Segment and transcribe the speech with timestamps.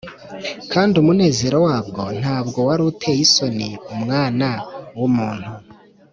[0.73, 4.47] ,kandi umunezero wabwo ntabwo wari uteye isoni Umwana
[4.99, 5.49] w’umuntu